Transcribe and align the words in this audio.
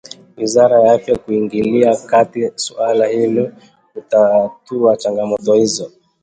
wizara 0.37 0.81
ya 0.83 0.93
afya 0.93 1.17
kuingilia 1.17 1.95
kati 1.97 2.51
suala 2.55 3.07
hilo 3.07 3.43
ili 3.43 3.51
kutatua 3.93 4.97
changamoto 4.97 5.53
hizo 5.53 5.91